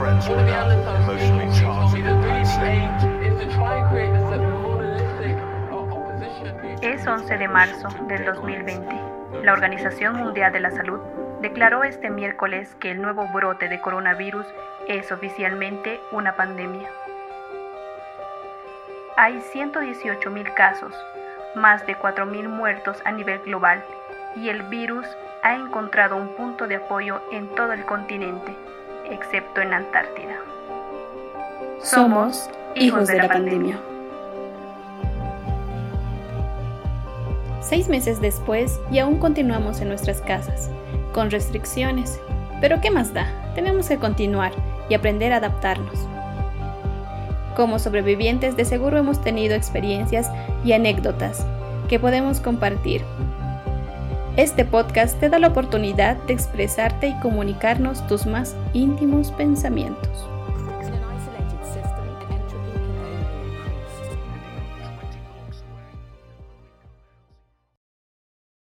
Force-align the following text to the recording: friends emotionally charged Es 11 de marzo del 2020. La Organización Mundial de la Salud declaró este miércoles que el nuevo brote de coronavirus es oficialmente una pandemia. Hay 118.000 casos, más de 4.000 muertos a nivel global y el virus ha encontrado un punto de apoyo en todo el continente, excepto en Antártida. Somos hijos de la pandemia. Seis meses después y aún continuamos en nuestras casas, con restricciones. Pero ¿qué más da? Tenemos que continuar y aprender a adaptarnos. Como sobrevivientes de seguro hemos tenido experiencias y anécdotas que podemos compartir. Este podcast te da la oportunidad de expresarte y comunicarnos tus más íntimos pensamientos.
friends 0.00 0.26
emotionally 0.28 1.48
charged 1.60 2.00
Es 6.82 7.06
11 7.06 7.36
de 7.36 7.48
marzo 7.48 7.88
del 8.08 8.24
2020. 8.24 9.44
La 9.44 9.52
Organización 9.52 10.16
Mundial 10.16 10.54
de 10.54 10.60
la 10.60 10.70
Salud 10.70 11.00
declaró 11.42 11.84
este 11.84 12.08
miércoles 12.08 12.74
que 12.80 12.92
el 12.92 13.02
nuevo 13.02 13.28
brote 13.28 13.68
de 13.68 13.78
coronavirus 13.82 14.46
es 14.88 15.12
oficialmente 15.12 16.00
una 16.12 16.34
pandemia. 16.34 16.88
Hay 19.18 19.42
118.000 19.52 20.54
casos, 20.54 20.94
más 21.54 21.86
de 21.86 21.94
4.000 21.94 22.48
muertos 22.48 22.96
a 23.04 23.12
nivel 23.12 23.40
global 23.40 23.84
y 24.34 24.48
el 24.48 24.62
virus 24.62 25.06
ha 25.42 25.54
encontrado 25.54 26.16
un 26.16 26.34
punto 26.36 26.66
de 26.66 26.76
apoyo 26.76 27.20
en 27.32 27.54
todo 27.54 27.74
el 27.74 27.84
continente, 27.84 28.56
excepto 29.10 29.60
en 29.60 29.72
Antártida. 29.72 30.36
Somos 31.82 32.48
hijos 32.74 33.08
de 33.08 33.16
la 33.16 33.28
pandemia. 33.28 33.78
Seis 37.60 37.88
meses 37.88 38.20
después 38.20 38.80
y 38.90 38.98
aún 38.98 39.18
continuamos 39.18 39.80
en 39.80 39.88
nuestras 39.88 40.20
casas, 40.20 40.70
con 41.12 41.30
restricciones. 41.30 42.20
Pero 42.60 42.80
¿qué 42.80 42.90
más 42.90 43.14
da? 43.14 43.26
Tenemos 43.54 43.88
que 43.88 43.98
continuar 43.98 44.52
y 44.88 44.94
aprender 44.94 45.32
a 45.32 45.36
adaptarnos. 45.36 46.06
Como 47.56 47.78
sobrevivientes 47.78 48.56
de 48.56 48.64
seguro 48.64 48.98
hemos 48.98 49.22
tenido 49.22 49.54
experiencias 49.54 50.30
y 50.64 50.72
anécdotas 50.72 51.46
que 51.88 51.98
podemos 51.98 52.40
compartir. 52.40 53.02
Este 54.40 54.64
podcast 54.64 55.20
te 55.20 55.28
da 55.28 55.38
la 55.38 55.48
oportunidad 55.48 56.16
de 56.22 56.32
expresarte 56.32 57.08
y 57.08 57.20
comunicarnos 57.20 58.06
tus 58.06 58.24
más 58.24 58.56
íntimos 58.72 59.32
pensamientos. 59.32 60.30